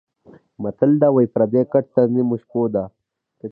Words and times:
متل 0.63 0.91
ده:واى 1.01 1.25
پردى 1.33 1.61
ګټ 1.71 1.85
تر 1.95 2.05
نيمو 2.15 2.35
شپو 2.41 2.61
ده. 2.73 2.83